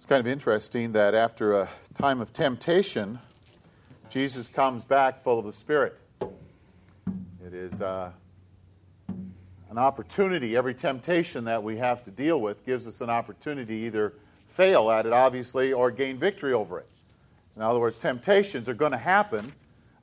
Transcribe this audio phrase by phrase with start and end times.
[0.00, 3.18] It's kind of interesting that after a time of temptation,
[4.08, 5.94] Jesus comes back full of the Spirit.
[7.44, 8.10] It is uh,
[9.68, 10.56] an opportunity.
[10.56, 14.14] Every temptation that we have to deal with gives us an opportunity to either
[14.48, 16.88] fail at it, obviously, or gain victory over it.
[17.54, 19.52] In other words, temptations are going to happen.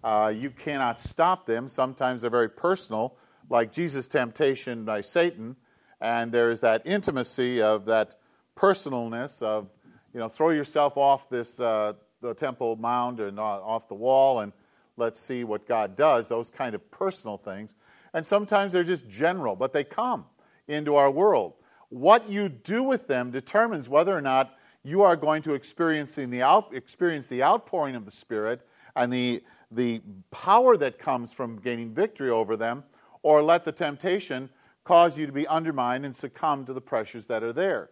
[0.04, 1.68] Uh, you cannot stop them.
[1.68, 3.16] Sometimes they're very personal,
[3.50, 5.56] like Jesus' temptation by Satan.
[6.00, 8.14] And there's that intimacy of that
[8.56, 9.70] personalness of,
[10.18, 14.40] you know, throw yourself off this uh, the temple mound and uh, off the wall
[14.40, 14.52] and
[14.96, 17.76] let's see what God does, those kind of personal things.
[18.16, 20.26] And sometimes they're just general, but they come
[20.68, 21.54] into our world.
[21.90, 26.42] What you do with them determines whether or not you are going to experiencing the
[26.42, 31.94] out, experience the outpouring of the Spirit and the, the power that comes from gaining
[31.94, 32.84] victory over them,
[33.22, 34.50] or let the temptation
[34.84, 37.92] cause you to be undermined and succumb to the pressures that are there.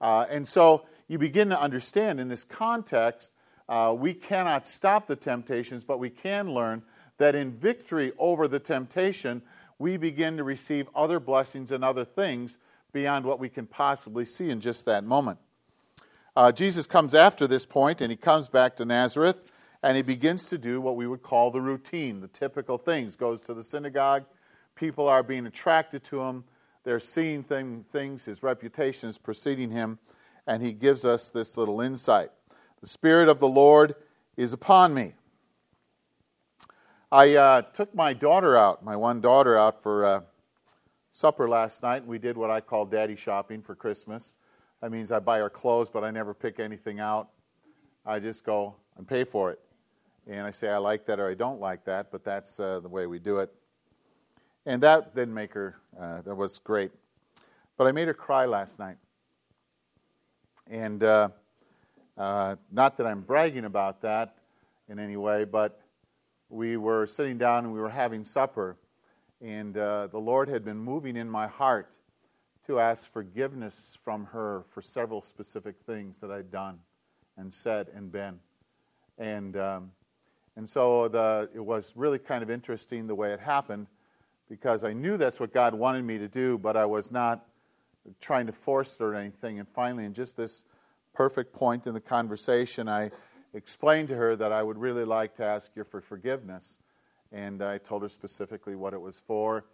[0.00, 3.32] Uh, and so you begin to understand in this context,
[3.68, 6.82] uh, we cannot stop the temptations, but we can learn
[7.18, 9.42] that in victory over the temptation,
[9.78, 12.56] we begin to receive other blessings and other things
[12.92, 15.38] beyond what we can possibly see in just that moment.
[16.34, 19.36] Uh, Jesus comes after this point and he comes back to Nazareth
[19.82, 23.16] and he begins to do what we would call the routine, the typical things.
[23.16, 24.24] Goes to the synagogue,
[24.74, 26.44] People are being attracted to him.
[26.84, 28.24] They're seeing things.
[28.24, 29.98] His reputation is preceding him.
[30.46, 32.30] And he gives us this little insight
[32.80, 33.94] The Spirit of the Lord
[34.36, 35.14] is upon me.
[37.10, 40.20] I uh, took my daughter out, my one daughter out for uh,
[41.10, 42.06] supper last night.
[42.06, 44.34] We did what I call daddy shopping for Christmas.
[44.80, 47.28] That means I buy her clothes, but I never pick anything out.
[48.04, 49.60] I just go and pay for it.
[50.26, 52.88] And I say I like that or I don't like that, but that's uh, the
[52.88, 53.52] way we do it.
[54.64, 56.92] And that didn't make her, uh, that was great.
[57.76, 58.96] But I made her cry last night.
[60.70, 61.28] And uh,
[62.16, 64.36] uh, not that I'm bragging about that
[64.88, 65.80] in any way, but
[66.48, 68.76] we were sitting down and we were having supper.
[69.40, 71.90] And uh, the Lord had been moving in my heart
[72.66, 76.78] to ask forgiveness from her for several specific things that I'd done
[77.36, 78.38] and said and been.
[79.18, 79.90] And, um,
[80.56, 83.88] and so the, it was really kind of interesting the way it happened
[84.48, 87.46] because I knew that's what God wanted me to do, but I was not
[88.20, 89.58] trying to force it or anything.
[89.58, 90.64] And finally, in just this
[91.14, 93.10] perfect point in the conversation, I
[93.54, 96.78] explained to her that I would really like to ask you for forgiveness.
[97.30, 99.64] And I told her specifically what it was for.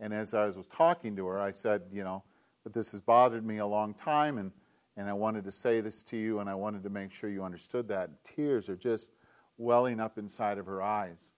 [0.00, 2.22] And as I was talking to her, I said, you know,
[2.62, 4.52] but this has bothered me a long time, and,
[4.96, 7.42] and I wanted to say this to you, and I wanted to make sure you
[7.42, 8.10] understood that.
[8.24, 9.12] Tears are just
[9.56, 11.32] welling up inside of her eyes.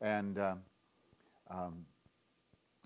[0.00, 0.58] And um,
[1.50, 1.86] um,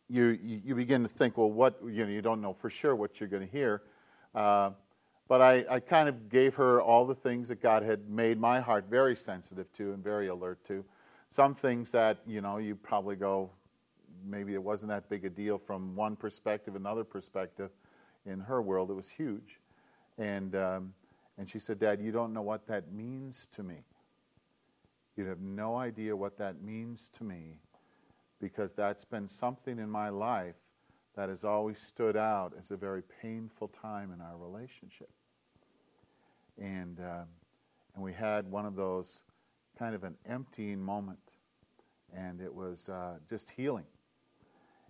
[0.08, 3.20] you, you begin to think, well, what, you know, you don't know for sure what
[3.20, 3.82] you're going to hear.
[4.34, 4.70] Uh,
[5.28, 8.60] but I, I kind of gave her all the things that God had made my
[8.60, 10.84] heart very sensitive to and very alert to.
[11.30, 13.50] Some things that, you know, you probably go,
[14.24, 17.70] maybe it wasn't that big a deal from one perspective, another perspective.
[18.24, 19.60] In her world, it was huge.
[20.16, 20.94] And, um,
[21.36, 23.84] and she said, Dad, you don't know what that means to me.
[25.16, 27.58] You have no idea what that means to me
[28.40, 30.56] because that's been something in my life
[31.16, 35.10] that has always stood out as a very painful time in our relationship.
[36.56, 37.24] And, uh,
[37.94, 39.22] and we had one of those
[39.78, 41.34] kind of an emptying moment,
[42.16, 43.86] and it was uh, just healing.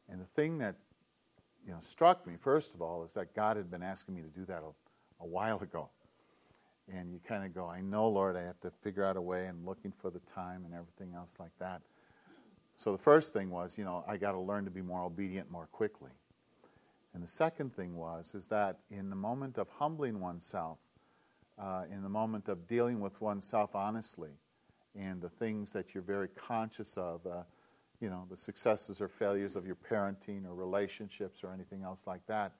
[0.08, 0.76] And the thing that
[1.66, 4.28] you know, struck me, first of all, is that God had been asking me to
[4.28, 5.90] do that a, a while ago.
[6.90, 9.46] And you kind of go, I know, Lord, I have to figure out a way
[9.46, 11.82] and looking for the time and everything else like that.
[12.78, 15.50] So the first thing was, you know, I got to learn to be more obedient
[15.50, 16.12] more quickly.
[17.12, 20.78] And the second thing was, is that in the moment of humbling oneself,
[21.58, 24.30] uh, in the moment of dealing with oneself honestly,
[24.94, 27.42] and the things that you're very conscious of, uh,
[28.00, 32.24] you know, the successes or failures of your parenting or relationships or anything else like
[32.26, 32.52] that,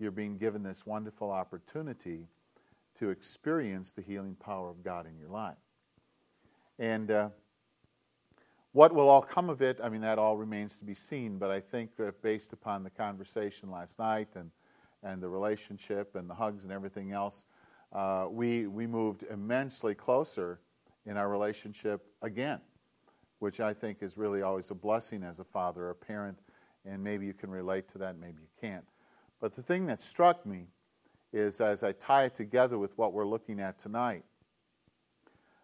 [0.00, 2.26] you're being given this wonderful opportunity
[2.98, 5.56] to experience the healing power of God in your life.
[6.80, 7.28] And uh,
[8.72, 9.78] what will all come of it?
[9.82, 11.90] I mean, that all remains to be seen, but I think
[12.22, 14.50] based upon the conversation last night and,
[15.02, 17.44] and the relationship and the hugs and everything else,
[17.92, 20.60] uh, we, we moved immensely closer
[21.04, 22.60] in our relationship again,
[23.40, 26.38] which I think is really always a blessing as a father a parent,
[26.86, 28.84] and maybe you can relate to that, maybe you can't.
[29.38, 30.68] But the thing that struck me
[31.32, 34.24] is as I tie it together with what we're looking at tonight,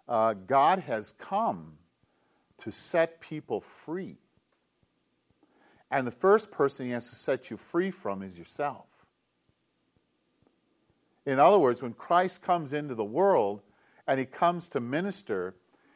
[0.09, 1.73] uh, God has come
[2.59, 4.17] to set people free.
[5.91, 8.87] And the first person he has to set you free from is yourself.
[11.25, 13.63] In other words, when Christ comes into the world
[14.07, 15.55] and he comes to minister,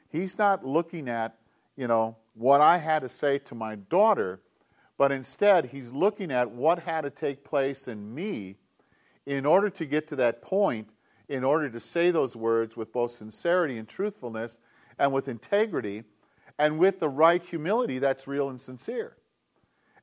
[0.09, 1.39] he's not looking at,
[1.77, 4.41] you know, what I had to say to my daughter,
[4.99, 8.57] but instead he's looking at what had to take place in me
[9.27, 10.95] in order to get to that point,
[11.29, 14.59] in order to say those words with both sincerity and truthfulness
[14.99, 16.05] and with integrity
[16.63, 19.17] and with the right humility that's real and sincere.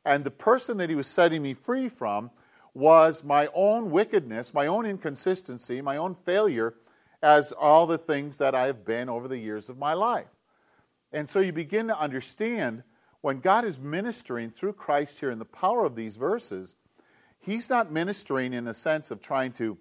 [0.04, 2.32] And the person that he was setting me free from
[2.74, 6.76] was my own wickedness, my own inconsistency, my own failure
[7.24, 10.28] as all the things that I have been over the years of my life.
[11.14, 12.84] And so you begin to understand
[13.22, 16.76] when God is ministering through Christ here in the power of these verses,
[17.40, 19.78] He's not ministering in a sense of trying to,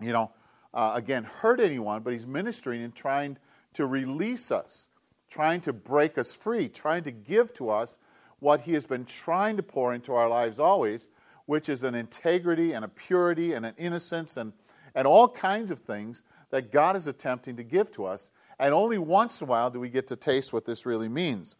[0.00, 0.32] you know,
[0.72, 3.36] uh, again, hurt anyone, but He's ministering and trying
[3.74, 4.88] to release us,
[5.30, 7.98] trying to break us free, trying to give to us
[8.40, 11.08] what He has been trying to pour into our lives always,
[11.46, 14.52] which is an integrity and a purity and an innocence and,
[14.94, 18.32] and all kinds of things that God is attempting to give to us.
[18.58, 21.56] And only once in a while do we get to taste what this really means.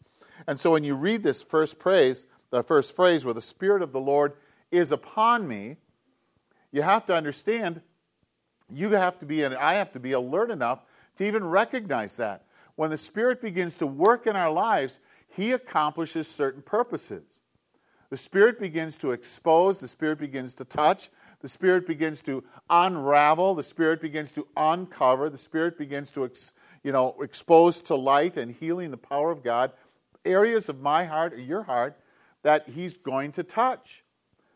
[0.47, 3.93] And so when you read this first praise, the first phrase where the Spirit of
[3.93, 4.35] the Lord
[4.71, 5.77] is upon me,
[6.73, 7.81] you have to understand,
[8.69, 10.83] you have to be, and I have to be alert enough
[11.17, 12.45] to even recognize that.
[12.81, 17.41] When the Spirit begins to work in our lives, He accomplishes certain purposes.
[18.09, 21.11] The Spirit begins to expose, the Spirit begins to touch,
[21.43, 26.55] the Spirit begins to unravel, the Spirit begins to uncover, the Spirit begins to ex,
[26.83, 29.73] you know, expose to light and healing the power of God
[30.25, 31.99] areas of my heart or your heart
[32.45, 34.05] that He's going to touch.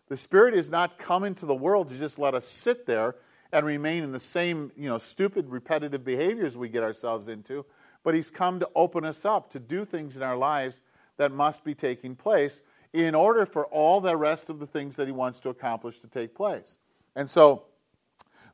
[0.08, 3.16] The Spirit is not coming to the world to just let us sit there
[3.52, 7.66] and remain in the same, you know, stupid, repetitive behaviors we get ourselves into,
[8.04, 10.82] but He's come to open us up to do things in our lives
[11.16, 12.62] that must be taking place
[12.94, 16.06] in order for all the rest of the things that he wants to accomplish to
[16.06, 16.78] take place.
[17.16, 17.64] And so,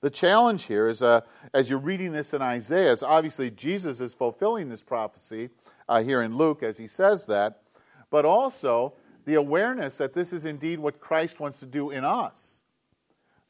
[0.01, 1.21] the challenge here is, uh,
[1.53, 5.51] as you're reading this in Isaiah, is obviously Jesus is fulfilling this prophecy
[5.91, 7.61] uh, here in Luke as he says that,
[8.09, 8.95] but also
[9.27, 12.63] the awareness that this is indeed what Christ wants to do in us,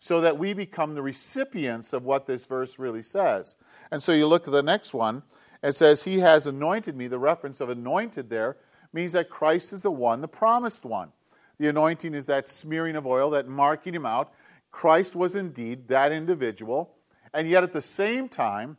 [0.01, 3.55] so that we become the recipients of what this verse really says.
[3.93, 5.23] And so you look at the next one,
[5.63, 7.07] it says, He has anointed me.
[7.07, 8.57] The reference of anointed there
[8.93, 11.13] means that Christ is the one, the promised one.
[11.59, 14.33] The anointing is that smearing of oil, that marking him out.
[14.71, 16.95] Christ was indeed that individual.
[17.35, 18.77] And yet at the same time,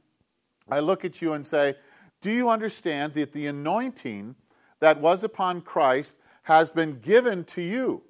[0.69, 1.75] I look at you and say,
[2.21, 4.35] Do you understand that the anointing
[4.79, 8.01] that was upon Christ has been given to you?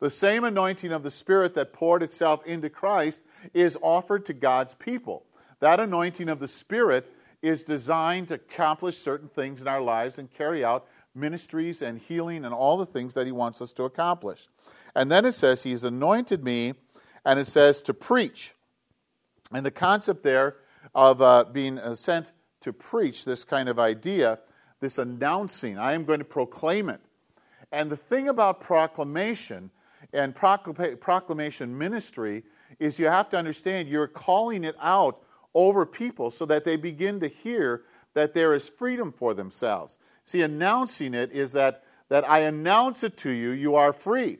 [0.00, 3.22] The same anointing of the Spirit that poured itself into Christ
[3.54, 5.24] is offered to God's people.
[5.60, 7.08] That anointing of the Spirit
[7.42, 12.44] is designed to accomplish certain things in our lives and carry out ministries and healing
[12.44, 14.48] and all the things that he wants us to accomplish.
[14.94, 16.74] And then it says, He's anointed me,
[17.24, 18.54] and it says to preach.
[19.52, 20.56] And the concept there
[20.94, 24.38] of uh, being uh, sent to preach, this kind of idea,
[24.80, 27.00] this announcing, I am going to proclaim it.
[27.72, 29.70] And the thing about proclamation
[30.12, 32.44] and proclamation ministry
[32.78, 35.22] is you have to understand you're calling it out
[35.54, 37.82] over people so that they begin to hear
[38.14, 39.98] that there is freedom for themselves.
[40.24, 44.38] See, announcing it is that, that I announce it to you, you are free.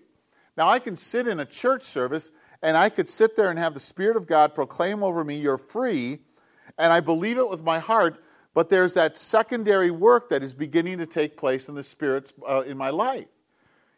[0.56, 2.30] Now, I can sit in a church service
[2.62, 5.58] and I could sit there and have the Spirit of God proclaim over me, you're
[5.58, 6.20] free,
[6.78, 8.22] and I believe it with my heart,
[8.54, 12.62] but there's that secondary work that is beginning to take place in the Spirit's uh,
[12.66, 13.26] in my life.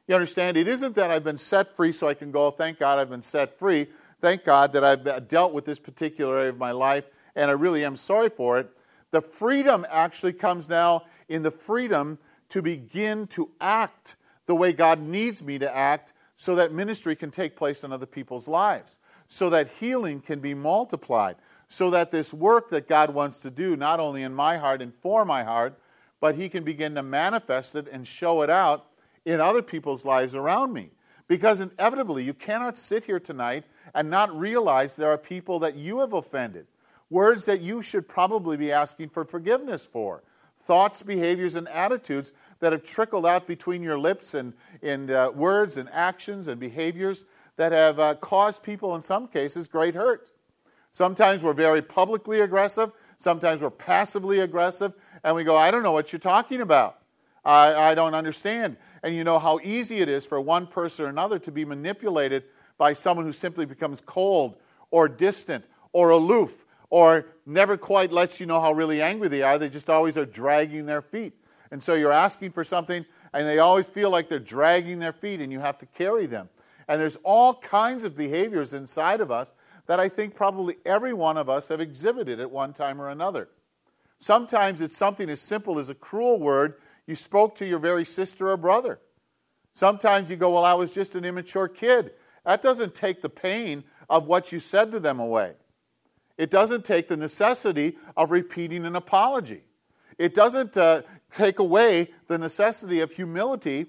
[0.07, 0.57] You understand?
[0.57, 3.23] It isn't that I've been set free so I can go, thank God I've been
[3.23, 3.89] set free.
[4.21, 7.05] Thank God that I've dealt with this particular area of my life,
[7.37, 8.71] and I really am sorry for it.
[9.11, 12.19] The freedom actually comes now in the freedom
[12.51, 17.31] to begin to act the way God needs me to act so that ministry can
[17.31, 18.99] take place in other people's lives,
[19.29, 21.37] so that healing can be multiplied,
[21.69, 24.93] so that this work that God wants to do, not only in my heart and
[24.95, 25.79] for my heart,
[26.21, 28.87] but He can begin to manifest it and show it out
[29.25, 30.91] in other people's lives around me.
[31.27, 33.65] Because inevitably, you cannot sit here tonight
[33.95, 36.67] and not realize there are people that you have offended,
[37.15, 40.25] words that you should probably be asking for forgiveness for
[40.65, 44.53] thoughts, behaviors, and attitudes that have trickled out between your lips and
[44.83, 47.25] in uh, words and actions and behaviors
[47.57, 50.33] that have uh, caused people, in some cases, great hurt.
[50.91, 54.93] Sometimes we're very publicly aggressive, sometimes we're passively aggressive,
[55.23, 56.99] and we go, I don't know what you're talking about.
[57.45, 58.77] I, I don't understand.
[59.05, 62.43] And you know how easy it is for one person or another to be manipulated
[62.77, 64.57] by someone who simply becomes cold
[64.91, 69.59] or distant or aloof or never quite lets you know how really angry they are.
[69.59, 71.35] They just always are dragging their feet.
[71.71, 75.41] And so you're asking for something, and they always feel like they're dragging their feet,
[75.41, 76.49] and you have to carry them.
[76.89, 79.53] And there's all kinds of behaviors inside of us
[79.87, 83.49] that I think probably every one of us have exhibited at one time or another.
[84.19, 86.75] Sometimes it's something as simple as a cruel word
[87.07, 89.01] you spoke to your very sister or brother.
[89.75, 92.13] Sometimes you go, Well, I was just an immature kid.
[92.45, 95.55] That doesn't take the pain of what you said to them away.
[96.37, 99.63] It doesn't take the necessity of repeating an apology.
[100.19, 103.87] It doesn't uh, take away the necessity of humility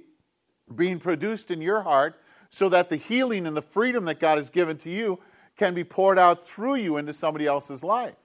[0.74, 4.50] being produced in your heart so that the healing and the freedom that God has
[4.50, 5.20] given to you
[5.58, 8.16] can be poured out through you into somebody else's life.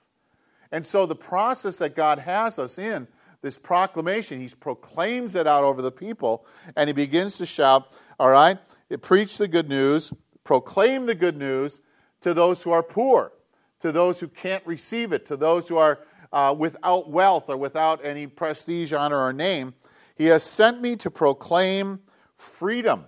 [0.73, 3.09] And so the process that God has us in,
[3.43, 6.47] this proclamation, He proclaims it out over the people,
[6.77, 8.59] and He begins to shout, All right,
[9.01, 10.13] preach the good news,
[10.45, 11.81] proclaim the good news
[12.21, 13.33] to those who are poor,
[13.81, 16.01] to those who can't receive it, to those who are
[16.33, 19.75] uh, without wealth or without any prestige, honor, or name.
[20.17, 22.01] He has sent me to proclaim
[22.37, 23.07] freedom.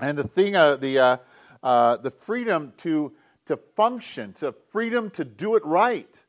[0.00, 1.16] And the thing, uh, the, uh,
[1.62, 3.12] uh, the freedom to,
[3.46, 6.22] to function, to freedom to do it right.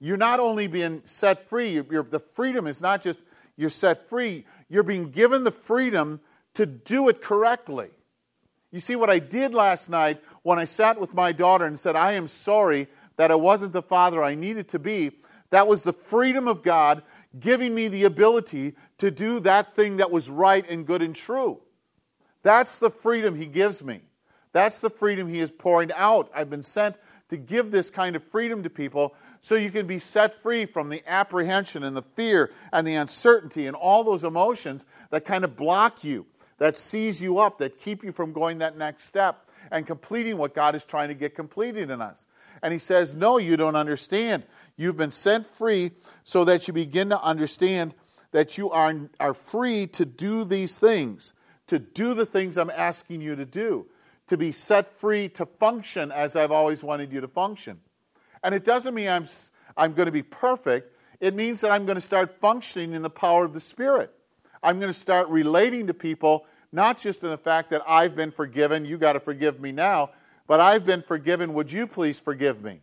[0.00, 3.20] You're not only being set free, you're, you're, the freedom is not just
[3.56, 6.20] you're set free, you're being given the freedom
[6.54, 7.88] to do it correctly.
[8.72, 11.96] You see, what I did last night when I sat with my daughter and said,
[11.96, 15.12] I am sorry that I wasn't the father I needed to be,
[15.50, 17.02] that was the freedom of God
[17.38, 21.60] giving me the ability to do that thing that was right and good and true.
[22.42, 24.00] That's the freedom He gives me.
[24.52, 26.30] That's the freedom He is pouring out.
[26.34, 26.96] I've been sent
[27.28, 30.88] to give this kind of freedom to people so you can be set free from
[30.88, 35.56] the apprehension and the fear and the uncertainty and all those emotions that kind of
[35.56, 36.26] block you,
[36.58, 40.54] that seize you up, that keep you from going that next step and completing what
[40.54, 42.26] God is trying to get completed in us.
[42.62, 44.44] And he says, No, you don't understand.
[44.76, 45.92] You've been sent free
[46.24, 47.94] so that you begin to understand
[48.32, 51.32] that you are, are free to do these things,
[51.66, 53.86] to do the things I'm asking you to do,
[54.28, 57.80] to be set free to function as I've always wanted you to function.
[58.42, 59.26] And it doesn't mean I'm,
[59.76, 63.10] I'm going to be perfect, it means that I'm going to start functioning in the
[63.10, 64.12] power of the Spirit.
[64.62, 68.30] I'm going to start relating to people, not just in the fact that I've been
[68.30, 70.10] forgiven, you got to forgive me now,
[70.46, 72.80] but I've been forgiven, would you please forgive me?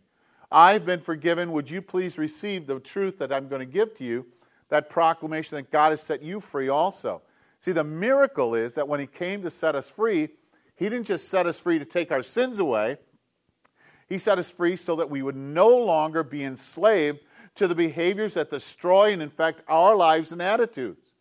[0.54, 1.50] I've been forgiven.
[1.50, 4.24] Would you please receive the truth that I'm going to give to you?
[4.68, 7.22] That proclamation that God has set you free also.
[7.60, 10.28] See, the miracle is that when He came to set us free,
[10.76, 12.98] He didn't just set us free to take our sins away,
[14.08, 17.18] He set us free so that we would no longer be enslaved
[17.56, 21.13] to the behaviors that destroy and infect our lives and attitudes.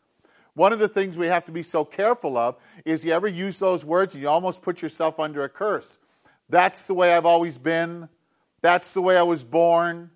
[0.56, 3.58] One of the things we have to be so careful of is you ever use
[3.58, 5.98] those words and you almost put yourself under a curse.
[6.50, 8.08] That's the way I've always been.
[8.62, 10.12] That's the way I was born.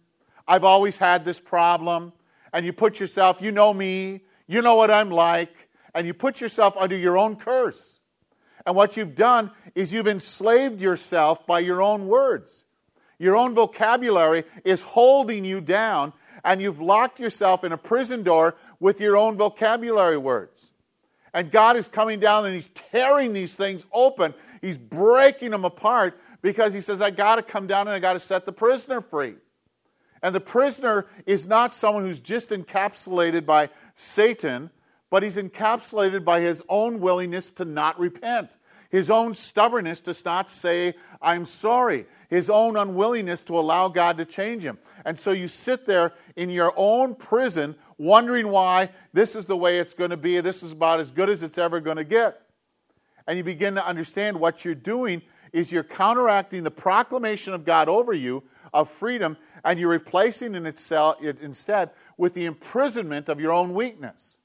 [0.48, 2.14] I've always had this problem.
[2.54, 6.40] And you put yourself, you know me, you know what I'm like, and you put
[6.40, 8.00] yourself under your own curse.
[8.66, 12.64] And what you've done is you've enslaved yourself by your own words.
[13.20, 16.14] Your own vocabulary is holding you down,
[16.44, 20.72] and you've locked yourself in a prison door with your own vocabulary words.
[21.34, 26.20] And God is coming down and He's tearing these things open, He's breaking them apart
[26.42, 29.02] because he says, I got to come down and I got to set the prisoner
[29.02, 29.36] free.
[30.22, 34.70] And the prisoner is not someone who's just encapsulated by Satan,
[35.10, 38.58] but he's encapsulated by his own willingness to not repent,
[38.90, 44.26] his own stubbornness to not say, I'm sorry, his own unwillingness to allow God to
[44.26, 44.78] change him.
[45.06, 49.80] And so you sit there in your own prison wondering why this is the way
[49.80, 52.42] it's going to be, this is about as good as it's ever going to get.
[53.28, 55.22] And you begin to understand what you're doing
[55.54, 58.44] is you're counteracting the proclamation of God over you
[58.74, 64.40] of freedom, and you're replacing it instead with the imprisonment of your own weakness.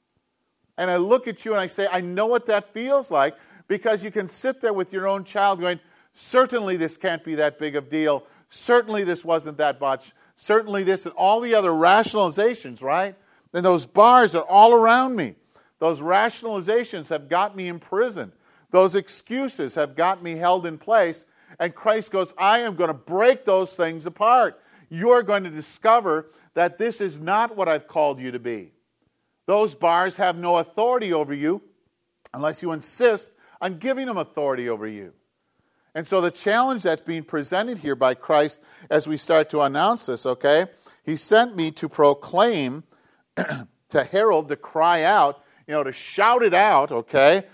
[0.78, 3.36] And I look at you and I say, I know what that feels like
[3.68, 5.80] because you can sit there with your own child going,
[6.14, 8.24] Certainly, this can't be that big of a deal.
[8.50, 10.12] Certainly, this wasn't that much.
[10.36, 13.16] Certainly, this and all the other rationalizations, right?
[13.52, 15.34] And those bars are all around me.
[15.78, 18.32] Those rationalizations have got me in prison.
[18.70, 21.26] Those excuses have got me held in place.
[21.58, 24.60] And Christ goes, I am going to break those things apart.
[24.88, 28.72] You're going to discover that this is not what I've called you to be.
[29.46, 31.62] Those bars have no authority over you
[32.32, 35.12] unless you insist on giving them authority over you.
[35.94, 40.06] And so the challenge that's being presented here by Christ as we start to announce
[40.06, 40.66] this, okay?
[41.04, 42.84] He sent me to proclaim,
[43.36, 47.44] to herald, to cry out, you know, to shout it out, okay?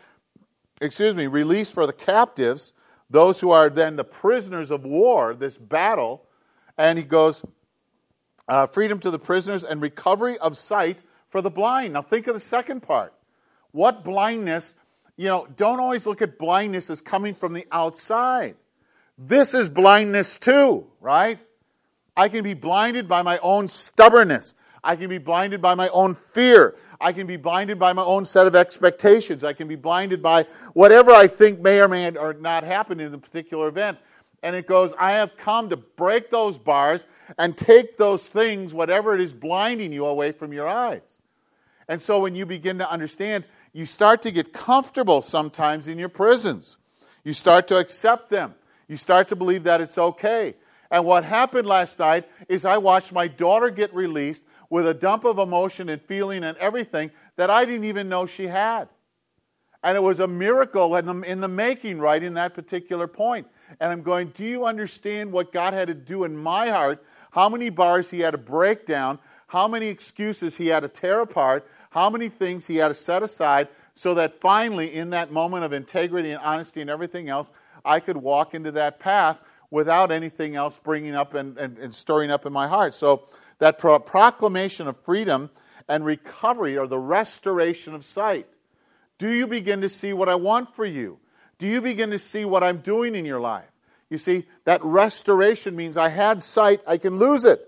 [0.81, 2.73] excuse me, release for the captives,
[3.11, 6.27] those who are then the prisoners of war, this battle.
[6.77, 7.45] And he goes,
[8.47, 11.95] uh, freedom to the prisoners and recovery of sight for the blind.
[11.95, 13.13] Now think of the second part.
[13.73, 14.75] What blindness,
[15.19, 18.55] you know, don't always look at blindness as coming from the outside.
[19.19, 21.41] This is blindness too, right?
[22.17, 24.55] I can be blinded by my own stubbornness.
[24.83, 26.77] I can be blinded by my own fear.
[27.01, 29.43] I can be blinded by my own set of expectations.
[29.43, 33.11] I can be blinded by whatever I think may or may or not happen in
[33.11, 33.99] the particular event.
[34.45, 37.09] And it goes, I have come to break those bars
[37.39, 41.21] and take those things, whatever it is blinding you, away from your eyes.
[41.89, 46.09] And so when you begin to understand, you start to get comfortable sometimes in your
[46.09, 46.79] prisons.
[47.25, 48.55] You start to accept them.
[48.89, 50.55] You start to believe that it's okay.
[50.91, 55.25] And what happened last night is I watched my daughter get released with a dump
[55.25, 58.89] of emotion and feeling and everything that I didn't even know she had.
[59.83, 63.47] And it was a miracle in the, in the making, right, in that particular point.
[63.81, 67.05] And I'm going, do you understand what God had to do in my heart?
[67.31, 69.19] How many bars He had to break down?
[69.47, 71.69] How many excuses He had to tear apart?
[71.91, 75.73] How many things He had to set aside so that finally, in that moment of
[75.73, 77.53] integrity and honesty and everything else,
[77.85, 79.41] I could walk into that path
[79.71, 82.95] without anything else bringing up and, and, and stirring up in my heart.
[82.95, 83.29] So,
[83.59, 85.51] that pro- proclamation of freedom
[85.89, 88.47] and recovery or the restoration of sight.
[89.19, 91.19] Do you begin to see what I want for you?
[91.59, 93.71] Do you begin to see what I'm doing in your life?
[94.11, 97.61] You see, that restoration means I had sight, I can lose it.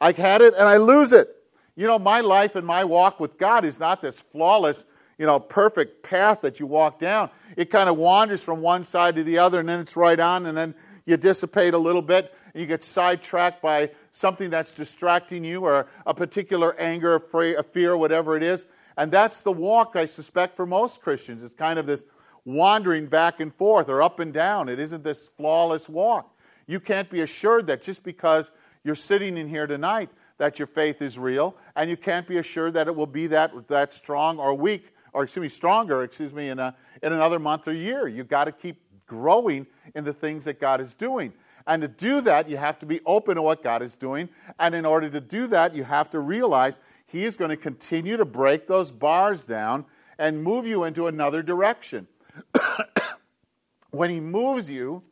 [0.00, 1.34] I had it and I lose it.
[1.76, 4.84] You know, my life and my walk with God is not this flawless,
[5.18, 7.30] you know, perfect path that you walk down.
[7.56, 10.46] It kind of wanders from one side to the other and then it's right on
[10.46, 15.44] and then you dissipate a little bit and you get sidetracked by something that's distracting
[15.44, 18.66] you or a particular anger, a fear, whatever it is.
[18.96, 21.42] And that's the walk, I suspect, for most Christians.
[21.42, 22.04] It's kind of this
[22.44, 24.68] wandering back and forth or up and down.
[24.68, 26.36] It isn't this flawless walk.
[26.66, 28.52] You can't be assured that just because
[28.84, 32.74] you're sitting in here tonight that your faith is real, and you can't be assured
[32.74, 36.48] that it will be that, that strong or weak, or excuse me, stronger, excuse me,
[36.48, 38.08] in, a, in another month or year.
[38.08, 41.32] You've got to keep growing in the things that God is doing.
[41.66, 44.28] And to do that, you have to be open to what God is doing.
[44.58, 48.16] And in order to do that, you have to realize He is going to continue
[48.16, 49.86] to break those bars down
[50.18, 52.06] and move you into another direction.
[53.90, 55.02] when He moves you,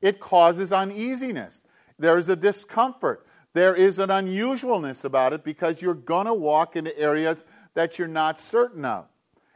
[0.00, 1.64] it causes uneasiness.
[1.98, 3.26] There is a discomfort.
[3.54, 8.08] There is an unusualness about it because you're going to walk into areas that you're
[8.08, 9.06] not certain of.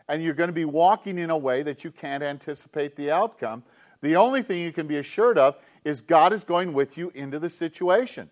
[0.09, 3.65] And you're going to be walking in a way that you can't anticipate the outcome.
[4.03, 7.39] The only thing you can be assured of is God is going with you into
[7.39, 8.31] the situation.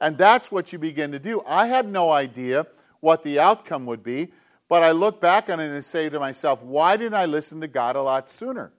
[0.00, 1.42] And that's what you begin to do.
[1.46, 2.66] I had no idea
[3.00, 4.32] what the outcome would be,
[4.68, 7.68] but I look back on it and say to myself, why didn't I listen to
[7.68, 8.72] God a lot sooner?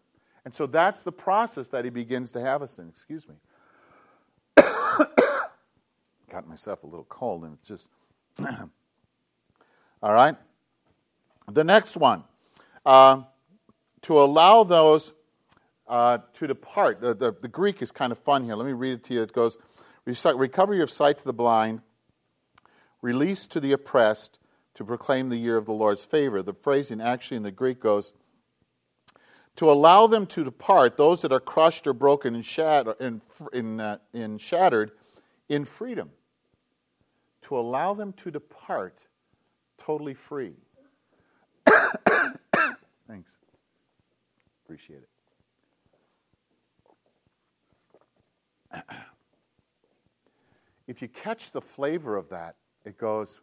[0.45, 2.87] And so that's the process that He begins to have us in.
[2.89, 3.35] Excuse me.
[6.29, 7.89] Got myself a little cold and just.
[10.01, 10.35] All right.
[11.51, 12.23] The next one.
[12.85, 13.23] Uh,
[14.01, 15.13] to allow those
[15.87, 17.01] uh, to depart.
[17.01, 18.55] The, the, the, Greek is kind of fun here.
[18.55, 19.21] Let me read it to you.
[19.23, 19.57] It goes
[20.05, 21.81] Recovery of sight to the blind,
[23.01, 24.39] release to the oppressed,
[24.75, 26.41] to proclaim the year of the Lord's favor.
[26.41, 28.13] The phrasing actually in the Greek goes
[29.57, 33.79] to allow them to depart, those that are crushed or broken and, shatter, in, in,
[33.79, 34.91] uh, in shattered,
[35.49, 36.11] in freedom.
[37.49, 39.07] To allow them to depart
[39.79, 40.53] totally free.
[43.07, 43.37] Thanks.
[44.63, 45.01] Appreciate
[48.71, 48.83] it.
[50.87, 53.41] if you catch the flavor of that, it goes,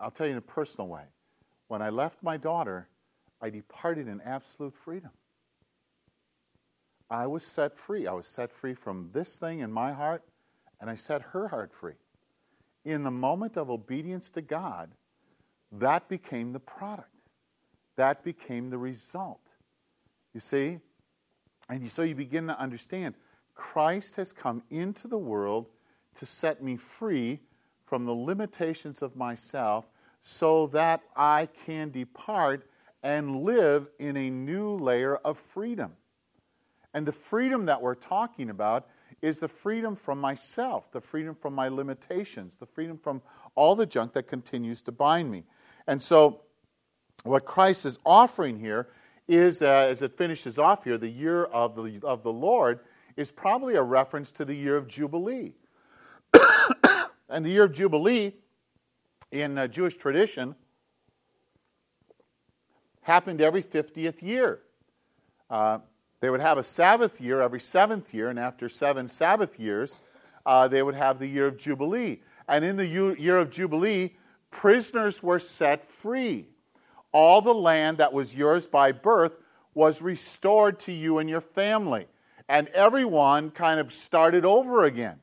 [0.00, 1.04] I'll tell you in a personal way.
[1.68, 2.88] When I left my daughter,
[3.40, 5.12] I departed in absolute freedom.
[7.08, 8.08] I was set free.
[8.08, 10.24] I was set free from this thing in my heart,
[10.80, 11.94] and I set her heart free.
[12.84, 14.90] In the moment of obedience to God,
[15.72, 17.10] that became the product.
[17.96, 19.40] That became the result.
[20.34, 20.78] You see?
[21.68, 23.14] And so you begin to understand
[23.54, 25.66] Christ has come into the world
[26.16, 27.40] to set me free
[27.84, 29.86] from the limitations of myself
[30.22, 32.68] so that I can depart
[33.02, 35.92] and live in a new layer of freedom.
[36.92, 38.88] And the freedom that we're talking about
[39.22, 43.22] is the freedom from myself, the freedom from my limitations, the freedom from
[43.54, 45.44] all the junk that continues to bind me.
[45.86, 46.42] And so,
[47.24, 48.88] what Christ is offering here
[49.26, 52.80] is, uh, as it finishes off here, the year of the, of the Lord
[53.16, 55.54] is probably a reference to the year of Jubilee.
[57.28, 58.34] and the year of Jubilee
[59.32, 60.54] in uh, Jewish tradition
[63.00, 64.60] happened every 50th year.
[65.48, 65.78] Uh,
[66.20, 69.98] they would have a Sabbath year every seventh year, and after seven Sabbath years,
[70.44, 72.20] uh, they would have the year of Jubilee.
[72.48, 74.16] And in the year of Jubilee,
[74.50, 76.46] prisoners were set free
[77.16, 79.32] all the land that was yours by birth
[79.72, 82.06] was restored to you and your family.
[82.46, 85.18] And everyone kind of started over again.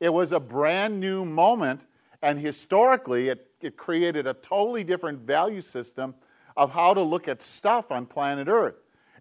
[0.00, 1.86] It was a brand new moment,
[2.20, 6.16] and historically, it, it created a totally different value system
[6.56, 8.74] of how to look at stuff on planet Earth.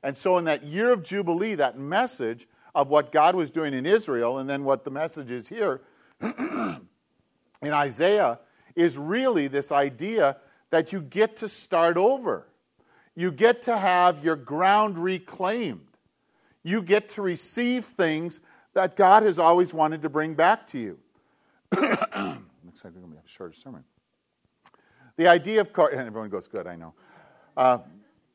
[0.04, 3.86] And so, in that year of Jubilee, that message of what God was doing in
[3.86, 5.82] Israel, and then what the message is here
[6.22, 6.82] in
[7.64, 8.40] Isaiah,
[8.76, 10.38] is really this idea
[10.70, 12.48] that you get to start over.
[13.16, 15.88] You get to have your ground reclaimed.
[16.64, 18.42] You get to receive things
[18.74, 21.00] that God has always wanted to bring back to you.
[21.72, 23.84] Looks like we're going to be a shorter sermon.
[25.16, 26.94] The idea, of course, and everyone goes, good, I know.
[27.56, 27.78] Uh,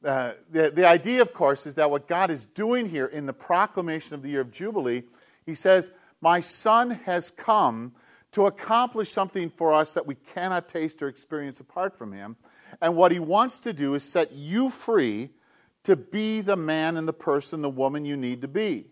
[0.04, 3.32] uh, the, the idea, of course, is that what God is doing here in the
[3.32, 5.02] proclamation of the year of Jubilee,
[5.44, 7.92] He says, My Son has come
[8.32, 12.36] to accomplish something for us that we cannot taste or experience apart from Him.
[12.80, 15.30] And what He wants to do is set you free
[15.84, 18.86] to be the man and the person, the woman you need to be.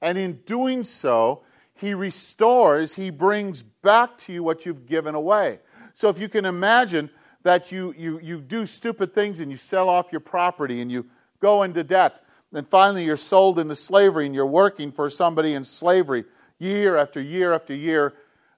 [0.00, 1.42] And in doing so,
[1.74, 5.58] He restores, He brings back to you what you've given away.
[5.94, 7.10] So if you can imagine,
[7.42, 11.06] that you, you, you do stupid things and you sell off your property and you
[11.40, 12.22] go into debt.
[12.52, 16.24] And finally, you're sold into slavery and you're working for somebody in slavery
[16.58, 18.14] year after year after year.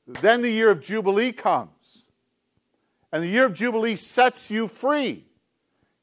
[0.07, 1.71] Then the year of Jubilee comes.
[3.13, 5.27] And the year of Jubilee sets you free.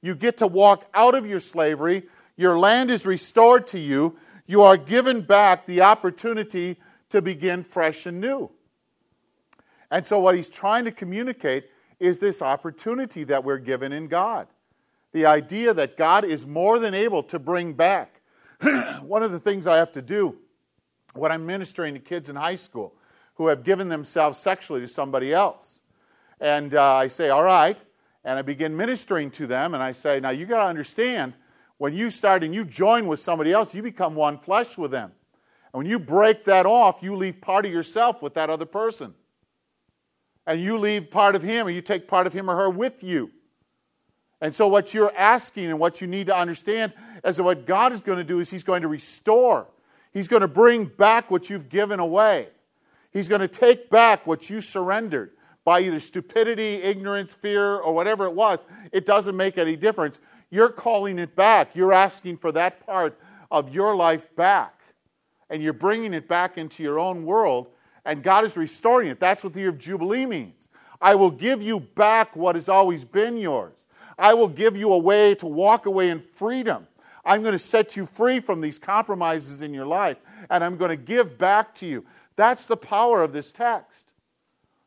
[0.01, 2.03] You get to walk out of your slavery.
[2.37, 4.17] Your land is restored to you.
[4.45, 6.77] You are given back the opportunity
[7.09, 8.49] to begin fresh and new.
[9.91, 11.65] And so, what he's trying to communicate
[11.99, 14.47] is this opportunity that we're given in God.
[15.11, 18.21] The idea that God is more than able to bring back.
[19.01, 20.37] One of the things I have to do
[21.13, 22.93] when I'm ministering to kids in high school
[23.35, 25.81] who have given themselves sexually to somebody else.
[26.39, 27.77] And uh, I say, all right.
[28.23, 31.33] And I begin ministering to them, and I say, now you got to understand,
[31.77, 35.13] when you start and you join with somebody else, you become one flesh with them.
[35.73, 39.13] And when you break that off, you leave part of yourself with that other person
[40.49, 43.03] and you leave part of him or you take part of him or her with
[43.03, 43.29] you.
[44.41, 47.93] And so, what you're asking and what you need to understand is that what God
[47.93, 49.67] is going to do is He's going to restore.
[50.11, 52.47] He's going to bring back what you've given away.
[53.11, 55.31] He's going to take back what you surrendered
[55.65, 58.63] by either stupidity, ignorance, fear, or whatever it was.
[58.91, 60.19] It doesn't make any difference.
[60.49, 61.75] You're calling it back.
[61.75, 63.19] You're asking for that part
[63.51, 64.79] of your life back.
[65.49, 67.67] And you're bringing it back into your own world
[68.09, 69.19] and God is restoring it.
[69.19, 70.67] That's what the year of Jubilee means.
[70.99, 73.87] I will give you back what has always been yours.
[74.17, 76.87] I will give you a way to walk away in freedom.
[77.23, 80.17] I'm going to set you free from these compromises in your life,
[80.49, 82.03] and I'm going to give back to you.
[82.35, 84.11] That's the power of this text.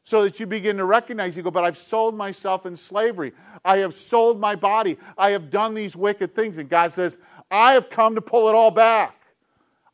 [0.03, 3.33] So that you begin to recognize, you go, but I've sold myself in slavery.
[3.65, 4.99] I have sold my body.
[5.17, 6.59] I have done these wicked things.
[6.59, 7.19] And God says,
[7.53, 9.15] I have come to pull it all back.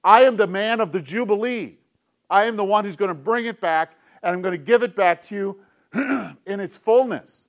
[0.03, 1.77] I am the man of the Jubilee.
[2.31, 4.83] I am the one who's going to bring it back, and I'm going to give
[4.83, 5.61] it back to you
[6.47, 7.47] in its fullness.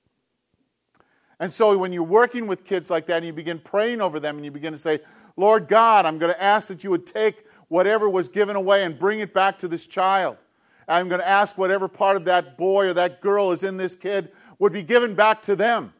[1.38, 4.36] And so when you're working with kids like that and you begin praying over them
[4.36, 5.00] and you begin to say,
[5.36, 8.98] Lord God, I'm going to ask that you would take whatever was given away and
[8.98, 10.36] bring it back to this child.
[10.86, 13.94] I'm going to ask whatever part of that boy or that girl is in this
[13.94, 15.94] kid would be given back to them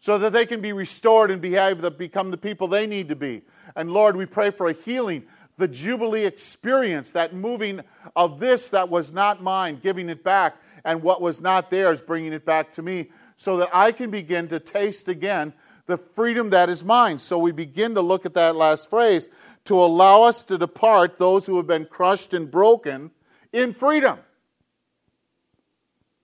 [0.00, 3.42] so that they can be restored and behave, become the people they need to be.
[3.76, 5.24] And Lord, we pray for a healing
[5.58, 7.80] the Jubilee experience, that moving
[8.16, 12.32] of this that was not mine, giving it back, and what was not theirs, bringing
[12.32, 15.52] it back to me, so that I can begin to taste again
[15.86, 17.18] the freedom that is mine.
[17.18, 19.28] So we begin to look at that last phrase
[19.64, 23.10] to allow us to depart those who have been crushed and broken
[23.52, 24.18] in freedom.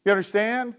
[0.04, 0.74] You understand?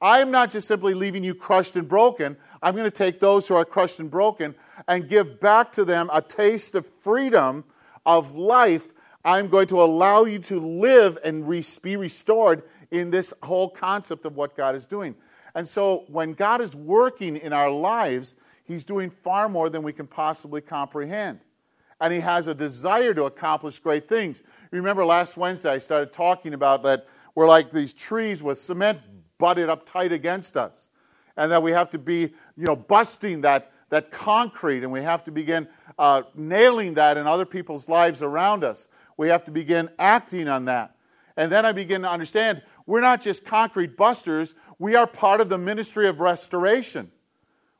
[0.00, 2.36] I am not just simply leaving you crushed and broken.
[2.62, 4.54] I'm going to take those who are crushed and broken
[4.88, 7.64] and give back to them a taste of freedom
[8.06, 8.88] of life,
[9.24, 14.24] I'm going to allow you to live and re- be restored in this whole concept
[14.24, 15.14] of what God is doing.
[15.54, 19.92] And so when God is working in our lives, He's doing far more than we
[19.92, 21.40] can possibly comprehend.
[22.00, 24.42] And He has a desire to accomplish great things.
[24.70, 29.00] Remember last Wednesday, I started talking about that we're like these trees with cement
[29.38, 30.90] butted up tight against us.
[31.36, 32.20] And that we have to be,
[32.56, 37.26] you know, busting that, that concrete and we have to begin uh, nailing that in
[37.26, 38.88] other people's lives around us.
[39.16, 40.96] We have to begin acting on that.
[41.36, 45.48] And then I begin to understand we're not just concrete busters, we are part of
[45.48, 47.12] the ministry of restoration.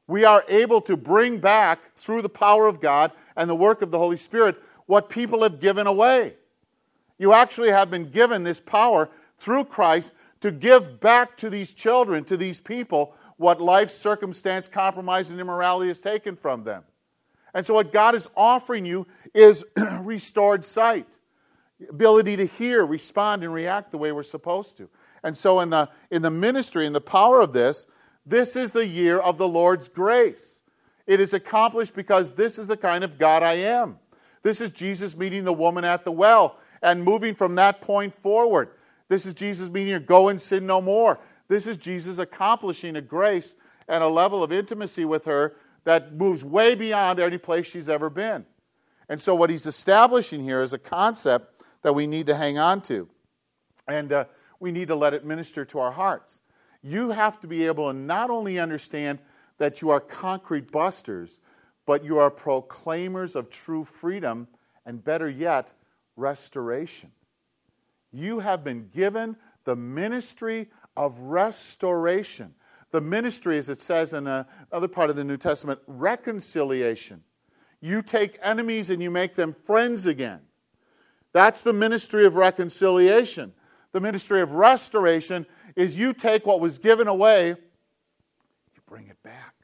[0.06, 3.90] We are able to bring back, through the power of God and the work of
[3.90, 6.34] the Holy Spirit, what people have given away.
[7.18, 12.24] You actually have been given this power through Christ to give back to these children,
[12.24, 16.84] to these people, what life, circumstance, compromise, and immorality has taken from them.
[17.54, 19.64] And so, what God is offering you is
[20.02, 21.18] restored sight,
[21.88, 24.90] ability to hear, respond, and react the way we're supposed to.
[25.24, 27.86] And so, in the, in the ministry and the power of this,
[28.26, 30.62] this is the year of the Lord's grace.
[31.06, 33.98] It is accomplished because this is the kind of God I am.
[34.42, 38.72] This is Jesus meeting the woman at the well and moving from that point forward.
[39.08, 41.18] This is Jesus meeting her, go and sin no more.
[41.50, 43.56] This is Jesus accomplishing a grace
[43.88, 48.08] and a level of intimacy with her that moves way beyond any place she's ever
[48.08, 48.46] been.
[49.08, 52.82] And so, what he's establishing here is a concept that we need to hang on
[52.82, 53.08] to.
[53.88, 54.24] And uh,
[54.60, 56.42] we need to let it minister to our hearts.
[56.84, 59.18] You have to be able to not only understand
[59.58, 61.40] that you are concrete busters,
[61.84, 64.46] but you are proclaimers of true freedom
[64.86, 65.72] and, better yet,
[66.14, 67.10] restoration.
[68.12, 69.34] You have been given
[69.64, 72.54] the ministry of restoration.
[72.90, 77.22] The ministry, as it says in uh, another part of the New Testament, reconciliation.
[77.80, 80.40] You take enemies and you make them friends again.
[81.32, 83.52] That's the ministry of reconciliation.
[83.92, 89.54] The ministry of restoration is you take what was given away, you bring it back,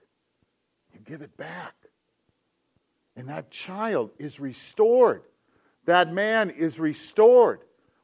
[0.93, 1.75] you give it back.
[3.17, 5.23] And that child is restored.
[5.87, 7.61] That man is restored.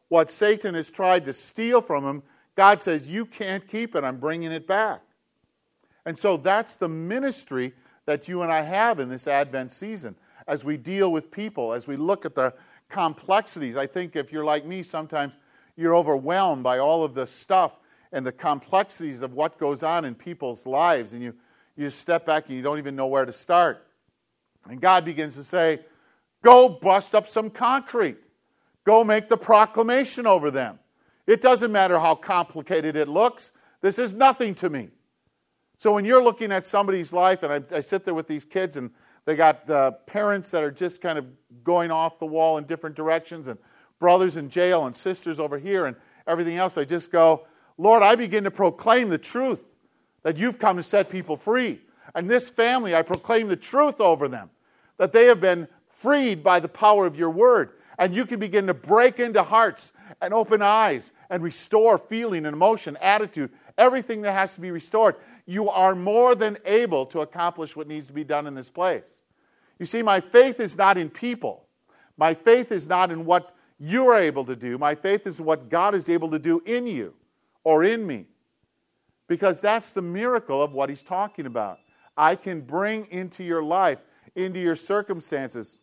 [0.08, 2.22] What Satan has tried to steal from him,
[2.56, 4.04] God says, You can't keep it.
[4.04, 5.02] I'm bringing it back.
[6.04, 7.72] And so that's the ministry
[8.06, 10.16] that you and I have in this Advent season
[10.48, 12.54] as we deal with people, as we look at the
[12.88, 13.76] complexities.
[13.76, 15.38] I think if you're like me, sometimes
[15.76, 17.78] you're overwhelmed by all of the stuff
[18.12, 21.34] and the complexities of what goes on in people's lives, and you,
[21.76, 23.86] you step back and you don't even know where to start.
[24.68, 25.80] And God begins to say,
[26.42, 28.18] Go bust up some concrete.
[28.84, 30.80] Go make the proclamation over them.
[31.26, 33.52] It doesn't matter how complicated it looks.
[33.80, 34.88] This is nothing to me.
[35.78, 38.76] So when you're looking at somebody's life, and I, I sit there with these kids,
[38.76, 38.90] and
[39.24, 41.26] they got uh, parents that are just kind of
[41.64, 43.58] going off the wall in different directions, and
[43.98, 47.46] brothers in jail, and sisters over here, and everything else, I just go,
[47.78, 49.64] Lord, I begin to proclaim the truth
[50.22, 51.80] that you've come to set people free.
[52.14, 54.50] And this family, I proclaim the truth over them
[54.98, 57.70] that they have been freed by the power of your word.
[57.98, 62.54] And you can begin to break into hearts and open eyes and restore feeling and
[62.54, 65.16] emotion, attitude, everything that has to be restored.
[65.46, 69.22] You are more than able to accomplish what needs to be done in this place.
[69.78, 71.64] You see, my faith is not in people.
[72.16, 74.78] My faith is not in what you're able to do.
[74.78, 77.14] My faith is what God is able to do in you
[77.64, 78.26] or in me.
[79.26, 81.78] Because that's the miracle of what he's talking about.
[82.16, 83.98] I can bring into your life,
[84.34, 85.80] into your circumstances,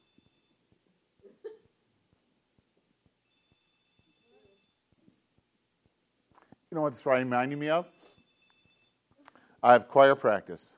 [6.71, 7.87] You know what it's reminding me of?
[9.63, 10.71] I have choir practice.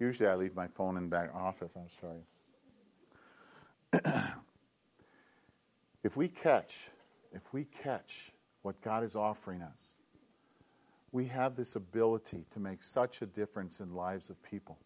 [0.00, 1.70] Usually I leave my phone in back office.
[1.76, 2.22] I'm sorry.
[6.02, 6.88] if we catch,
[7.32, 10.00] if we catch what God is offering us,
[11.12, 14.78] we have this ability to make such a difference in lives of people.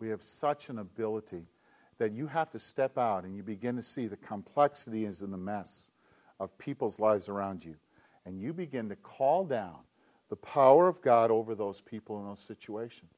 [0.00, 1.44] We have such an ability
[1.98, 5.38] that you have to step out and you begin to see the complexities and the
[5.38, 5.90] mess
[6.38, 7.74] of people's lives around you.
[8.24, 9.78] And you begin to call down
[10.28, 13.12] the power of God over those people in those situations.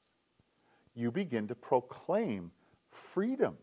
[0.95, 2.51] You begin to proclaim
[2.91, 3.57] freedom.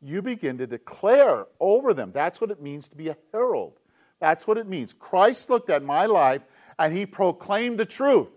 [0.00, 2.10] You begin to declare over them.
[2.12, 3.78] That's what it means to be a herald.
[4.20, 4.92] That's what it means.
[4.92, 6.42] Christ looked at my life
[6.78, 8.28] and he proclaimed the truth.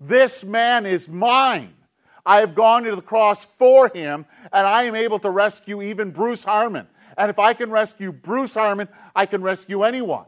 [0.00, 1.74] This man is mine.
[2.24, 6.10] I have gone to the cross for him, and I am able to rescue even
[6.10, 6.86] Bruce Harmon.
[7.18, 10.26] And if I can rescue Bruce Harmon, I can rescue anyone.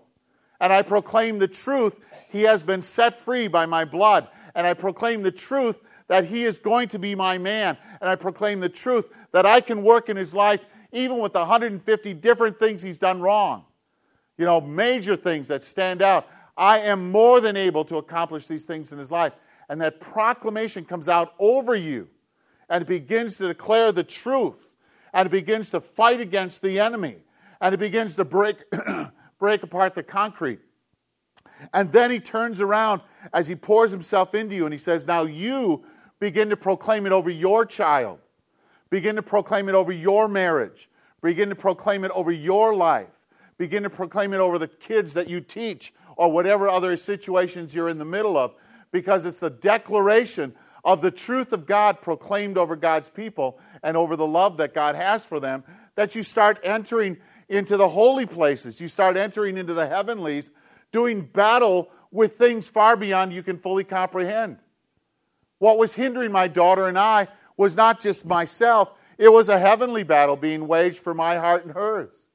[0.61, 2.00] And I proclaim the truth.
[2.28, 4.28] He has been set free by my blood.
[4.54, 7.76] And I proclaim the truth that he is going to be my man.
[8.00, 12.14] And I proclaim the truth that I can work in his life even with 150
[12.14, 13.64] different things he's done wrong.
[14.38, 16.28] You know, major things that stand out.
[16.57, 19.33] I am more than able to accomplish these things in his life
[19.68, 22.09] and that proclamation comes out over you
[22.68, 24.68] and it begins to declare the truth
[25.12, 27.16] and it begins to fight against the enemy
[27.61, 28.57] and it begins to break,
[29.38, 30.61] break apart the concrete.
[31.72, 33.00] And then he turns around
[33.33, 35.85] as he pours himself into you and he says, Now you
[36.18, 38.18] begin to proclaim it over your child,
[38.90, 40.90] begin to proclaim it over your marriage,
[41.22, 43.09] begin to proclaim it over your life,
[43.57, 47.88] begin to proclaim it over the kids that you teach or whatever other situations you're
[47.88, 48.55] in the middle of
[48.94, 50.54] because it's the declaration
[50.85, 54.94] of the truth of God proclaimed over God's people and over the love that God
[54.94, 55.64] has for them
[55.96, 57.16] that you start entering
[57.48, 58.80] into the holy places.
[58.80, 60.48] You start entering into the heavenlies,
[60.92, 64.59] doing battle with things far beyond you can fully comprehend.
[65.59, 67.26] What was hindering my daughter and I
[67.57, 71.74] was not just myself, it was a heavenly battle being waged for my heart and
[71.74, 72.28] hers.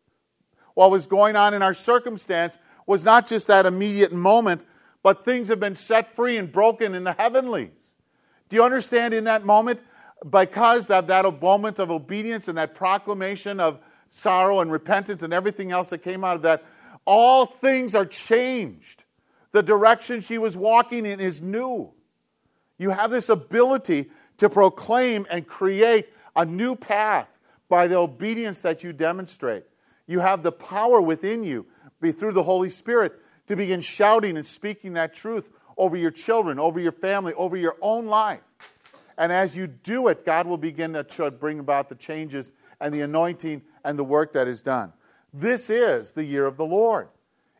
[0.74, 4.66] What was going on in our circumstance was not just that immediate moment,
[5.04, 7.96] but things have been set free and broken in the heavenlies.
[8.50, 9.80] Do you understand in that moment?
[10.30, 15.72] Because of that moment of obedience and that proclamation of sorrow and repentance and everything
[15.72, 16.64] else that came out of that,
[17.06, 19.06] all things are changed.
[19.52, 21.92] The direction she was walking in is new.
[22.78, 27.28] You have this ability to proclaim and create a new path
[27.68, 29.64] by the obedience that you demonstrate.
[30.08, 31.66] You have the power within you,
[32.02, 33.14] be through the Holy Spirit,
[33.50, 37.76] to begin shouting and speaking that truth over your children, over your family, over your
[37.82, 38.42] own life.
[39.18, 43.02] And as you do it, God will begin to bring about the changes and the
[43.02, 44.94] anointing and the work that is done.
[45.34, 47.10] This is the year of the Lord.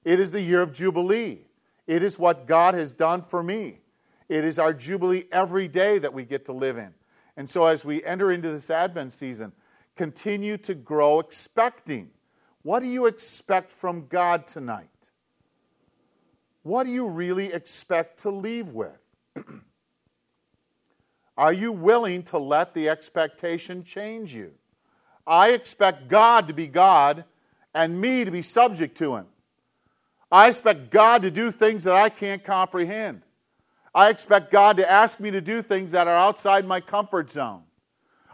[0.06, 1.40] It is the year of Jubilee.
[1.88, 3.80] It is what God has done for me.
[4.30, 6.94] It is our Jubilee every day that we get to live in.
[7.36, 9.54] And so, as we enter into this Advent season,
[9.96, 12.12] continue to grow expecting.
[12.62, 14.90] What do you expect from God tonight?
[16.64, 18.98] What do you really expect to leave with?
[21.38, 24.52] Are you willing to let the expectation change you?
[25.26, 27.24] I expect God to be God
[27.74, 29.28] and me to be subject to Him.
[30.32, 33.22] I expect God to do things that I can't comprehend.
[33.96, 37.64] I expect God to ask me to do things that are outside my comfort zone.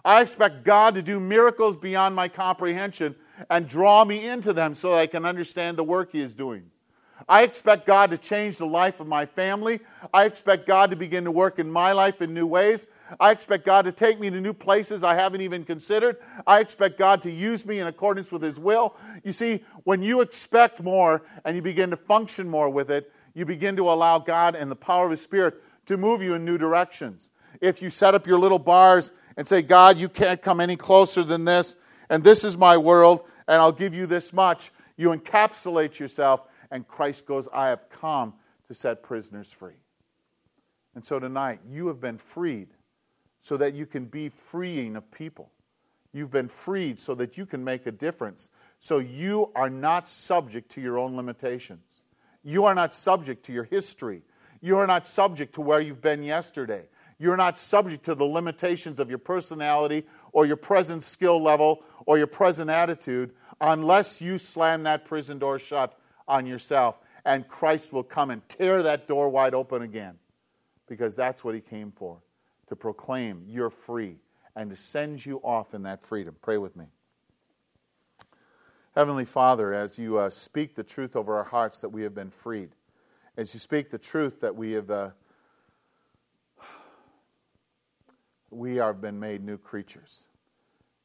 [0.04, 3.16] I expect God to do miracles beyond my comprehension
[3.50, 6.72] and draw me into them so that I can understand the work He is doing.
[7.28, 9.80] I expect God to change the life of my family.
[10.14, 12.86] I expect God to begin to work in my life in new ways.
[13.20, 16.18] I expect God to take me to new places I haven't even considered.
[16.46, 18.96] I expect God to use me in accordance with His will.
[19.24, 23.46] You see, when you expect more and you begin to function more with it, you
[23.46, 26.58] begin to allow God and the power of His Spirit to move you in new
[26.58, 27.30] directions.
[27.62, 31.24] If you set up your little bars and say, God, you can't come any closer
[31.24, 31.76] than this,
[32.10, 36.88] and this is my world, and I'll give you this much, you encapsulate yourself, and
[36.88, 38.34] Christ goes, I have come
[38.68, 39.74] to set prisoners free.
[40.96, 42.70] And so tonight, you have been freed
[43.42, 45.52] so that you can be freeing of people.
[46.14, 48.50] You've been freed so that you can make a difference.
[48.80, 52.04] So you are not subject to your own limitations.
[52.44, 54.22] You are not subject to your history.
[54.62, 56.84] You are not subject to where you've been yesterday.
[57.20, 62.18] You're not subject to the limitations of your personality or your present skill level or
[62.18, 65.98] your present attitude unless you slam that prison door shut
[66.28, 67.00] on yourself.
[67.26, 70.18] And Christ will come and tear that door wide open again
[70.88, 72.22] because that's what he came for
[72.68, 74.18] to proclaim you're free
[74.56, 76.36] and to send you off in that freedom.
[76.42, 76.86] Pray with me.
[78.96, 82.32] Heavenly Father, as you uh, speak the truth over our hearts that we have been
[82.32, 82.70] freed,
[83.36, 85.10] as you speak the truth that we have, uh,
[88.50, 90.28] we have been made new creatures.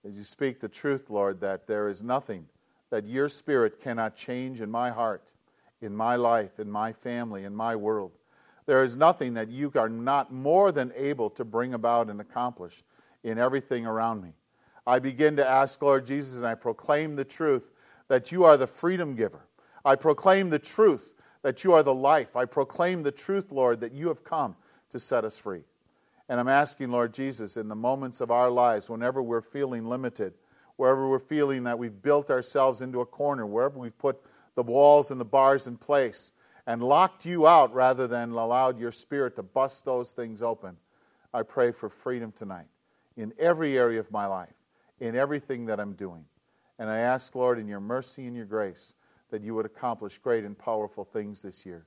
[0.06, 2.46] As you speak the truth, Lord, that there is nothing
[2.90, 5.30] that your Spirit cannot change in my heart,
[5.80, 8.12] in my life, in my family, in my world.
[8.66, 12.84] There is nothing that you are not more than able to bring about and accomplish
[13.24, 14.32] in everything around me.
[14.86, 17.70] I begin to ask, Lord Jesus, and I proclaim the truth
[18.08, 19.46] that you are the freedom giver.
[19.84, 22.36] I proclaim the truth that you are the life.
[22.36, 24.56] I proclaim the truth, Lord, that you have come
[24.92, 25.62] to set us free.
[26.28, 30.34] And I'm asking, Lord Jesus, in the moments of our lives, whenever we're feeling limited,
[30.80, 34.18] wherever we're feeling that we've built ourselves into a corner, wherever we've put
[34.54, 36.32] the walls and the bars in place
[36.66, 40.74] and locked you out rather than allowed your spirit to bust those things open,
[41.34, 42.64] I pray for freedom tonight
[43.18, 44.54] in every area of my life,
[45.00, 46.24] in everything that I'm doing.
[46.78, 48.94] And I ask, Lord, in your mercy and your grace,
[49.28, 51.84] that you would accomplish great and powerful things this year.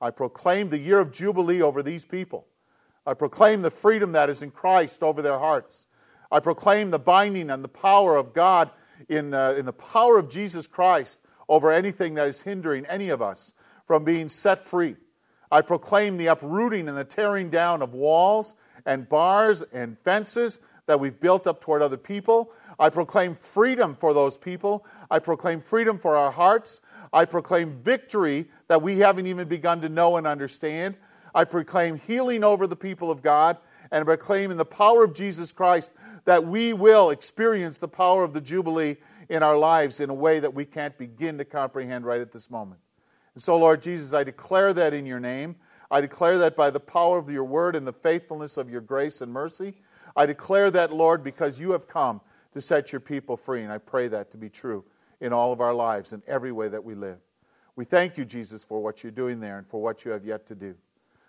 [0.00, 2.46] I proclaim the year of Jubilee over these people.
[3.04, 5.88] I proclaim the freedom that is in Christ over their hearts.
[6.30, 8.70] I proclaim the binding and the power of God
[9.08, 13.22] in, uh, in the power of Jesus Christ over anything that is hindering any of
[13.22, 13.54] us
[13.86, 14.96] from being set free.
[15.50, 18.54] I proclaim the uprooting and the tearing down of walls
[18.84, 22.52] and bars and fences that we've built up toward other people.
[22.78, 24.84] I proclaim freedom for those people.
[25.10, 26.80] I proclaim freedom for our hearts.
[27.12, 30.96] I proclaim victory that we haven't even begun to know and understand.
[31.34, 33.58] I proclaim healing over the people of God
[33.92, 35.92] and proclaim in the power of Jesus Christ
[36.26, 38.96] that we will experience the power of the Jubilee
[39.28, 42.50] in our lives in a way that we can't begin to comprehend right at this
[42.50, 42.80] moment.
[43.34, 45.56] And so, Lord Jesus, I declare that in your name.
[45.90, 49.20] I declare that by the power of your word and the faithfulness of your grace
[49.20, 49.74] and mercy.
[50.16, 52.20] I declare that, Lord, because you have come
[52.54, 53.62] to set your people free.
[53.62, 54.84] And I pray that to be true
[55.20, 57.18] in all of our lives, in every way that we live.
[57.76, 60.46] We thank you, Jesus, for what you're doing there and for what you have yet
[60.46, 60.74] to do.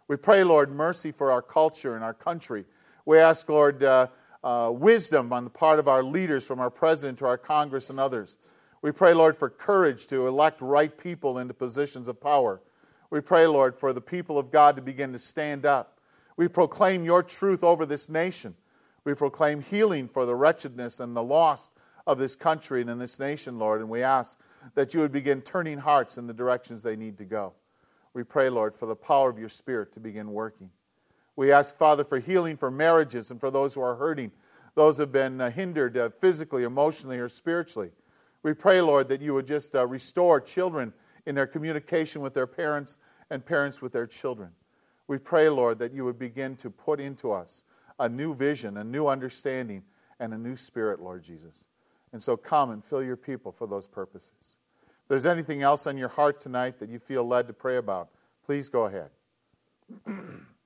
[0.08, 2.64] We pray, Lord, mercy for our culture and our country.
[3.06, 4.08] We ask, Lord, uh,
[4.48, 8.00] uh, wisdom on the part of our leaders, from our president to our Congress and
[8.00, 8.38] others.
[8.82, 12.62] We pray, Lord, for courage to elect right people into positions of power.
[13.10, 16.00] We pray, Lord, for the people of God to begin to stand up.
[16.38, 18.56] We proclaim your truth over this nation.
[19.04, 21.72] We proclaim healing for the wretchedness and the lost
[22.06, 24.40] of this country and in this nation, Lord, and we ask
[24.76, 27.52] that you would begin turning hearts in the directions they need to go.
[28.14, 30.70] We pray, Lord, for the power of your Spirit to begin working.
[31.38, 34.32] We ask, Father, for healing for marriages and for those who are hurting,
[34.76, 37.92] those who have been uh, hindered uh, physically, emotionally, or spiritually.
[38.42, 40.92] We pray, Lord, that you would just uh, restore children
[41.28, 42.98] in their communication with their parents
[43.30, 44.50] and parents with their children.
[45.08, 47.64] We pray, Lord, that you would begin to put into us
[48.00, 49.84] a new vision, a new understanding,
[50.20, 51.68] and a new spirit, Lord Jesus.
[52.14, 54.58] And so come and fill your people for those purposes.
[54.88, 58.10] If there's anything else on your heart tonight that you feel led to pray about,
[58.44, 59.12] please go ahead.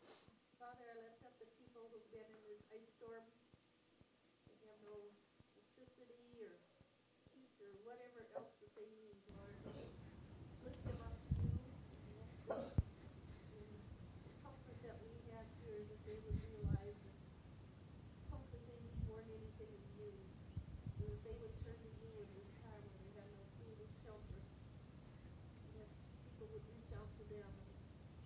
[27.32, 27.47] 对啊，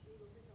[0.03, 0.55] 其实都是。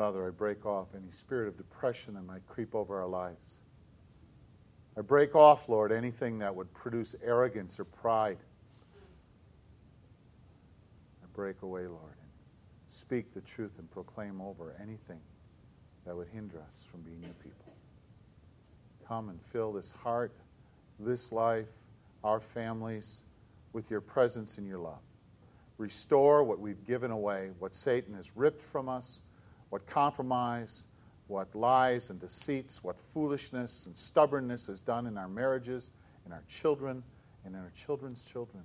[0.00, 3.58] Father, I break off any spirit of depression that might creep over our lives.
[4.96, 8.38] I break off, Lord, anything that would produce arrogance or pride.
[11.22, 12.30] I break away, Lord, and
[12.88, 15.20] speak the truth and proclaim over anything
[16.06, 17.74] that would hinder us from being your people.
[19.06, 20.32] Come and fill this heart,
[20.98, 21.68] this life,
[22.24, 23.24] our families
[23.74, 25.02] with your presence and your love.
[25.76, 29.20] Restore what we've given away, what Satan has ripped from us
[29.70, 30.84] what compromise,
[31.28, 35.92] what lies and deceits, what foolishness and stubbornness has done in our marriages,
[36.26, 37.02] in our children,
[37.44, 38.62] and in our children's children.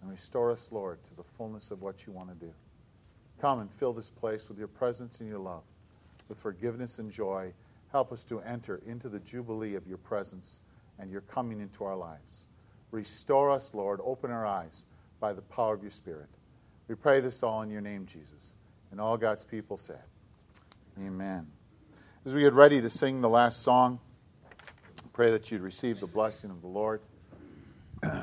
[0.00, 2.52] And restore us, Lord, to the fullness of what you want to do.
[3.40, 5.62] Come and fill this place with your presence and your love,
[6.28, 7.52] with forgiveness and joy.
[7.90, 10.60] Help us to enter into the jubilee of your presence
[10.98, 12.46] and your coming into our lives.
[12.90, 14.00] Restore us, Lord.
[14.04, 14.84] Open our eyes
[15.20, 16.28] by the power of your Spirit.
[16.86, 18.54] We pray this all in your name, Jesus.
[18.90, 20.02] And all God's people said.
[21.00, 21.46] Amen.
[22.26, 24.00] As we get ready to sing the last song,
[25.12, 27.00] pray that you'd receive the blessing of the Lord.